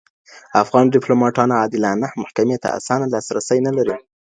[0.63, 3.95] افغان ډیپلوماټان عادلانه محکمې ته اسانه لاسرسی نه لري.